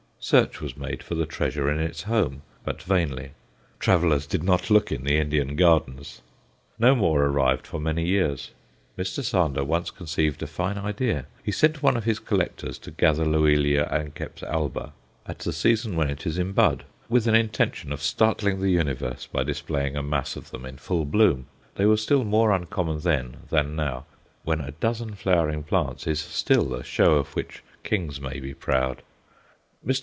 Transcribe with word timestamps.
Search 0.23 0.61
was 0.61 0.77
made 0.77 1.01
for 1.01 1.15
the 1.15 1.25
treasure 1.25 1.67
in 1.67 1.79
its 1.79 2.03
home, 2.03 2.43
but 2.63 2.83
vainly; 2.83 3.31
travellers 3.79 4.27
did 4.27 4.43
not 4.43 4.69
look 4.69 4.91
in 4.91 5.03
the 5.03 5.17
Indian 5.17 5.55
gardens. 5.55 6.21
No 6.77 6.93
more 6.93 7.25
arrived 7.25 7.65
for 7.65 7.79
many 7.79 8.05
years. 8.05 8.51
Mr. 8.99 9.23
Sander 9.23 9.63
once 9.63 9.89
conceived 9.89 10.43
a 10.43 10.47
fine 10.47 10.77
idea. 10.77 11.25
He 11.43 11.51
sent 11.51 11.81
one 11.81 11.97
of 11.97 12.03
his 12.03 12.19
collectors 12.19 12.77
to 12.79 12.91
gather 12.91 13.25
Loelia 13.25 13.85
a. 13.89 14.45
alba 14.47 14.93
at 15.25 15.39
the 15.39 15.51
season 15.51 15.95
when 15.95 16.11
it 16.11 16.27
is 16.27 16.37
in 16.37 16.51
bud, 16.51 16.83
with 17.09 17.25
an 17.25 17.33
intention 17.35 17.91
of 17.91 18.03
startling 18.03 18.59
the 18.61 18.69
universe 18.69 19.25
by 19.25 19.41
displaying 19.41 19.95
a 19.95 20.03
mass 20.03 20.35
of 20.35 20.51
them 20.51 20.67
in 20.67 20.77
full 20.77 21.03
bloom; 21.03 21.47
they 21.73 21.87
were 21.87 21.97
still 21.97 22.23
more 22.23 22.51
uncommon 22.51 22.99
then 22.99 23.37
than 23.49 23.75
now, 23.75 24.05
when 24.43 24.61
a 24.61 24.69
dozen 24.73 25.15
flowering 25.15 25.63
plants 25.63 26.05
is 26.05 26.19
still 26.19 26.75
a 26.75 26.83
show 26.83 27.15
of 27.15 27.35
which 27.35 27.63
kings 27.81 28.21
may 28.21 28.39
be 28.39 28.53
proud. 28.53 28.97
Mr. 29.01 29.01